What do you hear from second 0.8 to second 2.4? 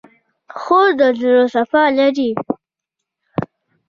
د زړه صفا لري.